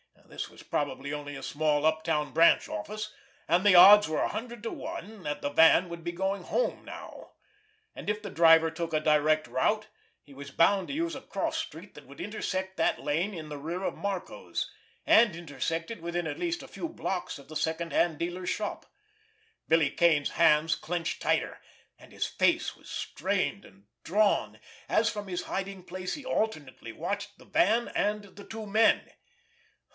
This 0.25 0.49
was 0.49 0.63
probably 0.63 1.11
only 1.13 1.35
a 1.35 1.43
small 1.43 1.85
uptown 1.85 2.31
branch 2.31 2.67
office, 2.69 3.13
and 3.49 3.63
the 3.63 3.75
odds 3.75 4.07
were 4.07 4.21
a 4.21 4.29
hundred 4.29 4.63
to 4.63 4.71
one 4.71 5.23
that 5.23 5.41
the 5.41 5.49
van 5.51 5.89
would 5.89 6.03
be 6.05 6.13
going 6.13 6.43
home 6.43 6.85
now. 6.85 7.33
And 7.93 8.09
if 8.09 8.21
the 8.21 8.29
driver 8.31 8.71
took 8.71 8.93
a 8.93 8.99
direct 9.01 9.45
route 9.45 9.89
he 10.23 10.33
was 10.33 10.49
bound 10.49 10.87
to 10.87 10.93
use 10.95 11.15
a 11.15 11.21
cross 11.21 11.57
street 11.57 11.93
that 11.93 12.07
would 12.07 12.21
intersect 12.21 12.77
that 12.77 12.99
lane 13.01 13.33
in 13.33 13.49
the 13.49 13.57
rear 13.57 13.83
of 13.83 13.95
Marco's, 13.97 14.71
and 15.05 15.35
intersect 15.35 15.91
it 15.91 16.01
within 16.01 16.25
at 16.25 16.39
least 16.39 16.63
a 16.63 16.67
few 16.67 16.87
blocks 16.89 17.37
of 17.37 17.49
the 17.49 17.55
second 17.57 17.91
hand 17.91 18.17
dealer's 18.17 18.49
shop. 18.49 18.87
Billy 19.67 19.91
Kane's 19.91 20.31
hands 20.31 20.75
clenched 20.75 21.21
tighter, 21.21 21.59
and 21.99 22.13
his 22.13 22.25
face 22.25 22.75
was 22.75 22.89
strained 22.89 23.65
and 23.65 23.83
drawn, 24.03 24.59
as 24.87 25.09
from 25.09 25.27
his 25.27 25.43
hiding 25.43 25.83
place 25.83 26.13
he 26.15 26.25
alternately 26.25 26.93
watched 26.93 27.37
the 27.37 27.45
van 27.45 27.89
and 27.89 28.23
the 28.37 28.45
two 28.45 28.65
men. 28.65 29.11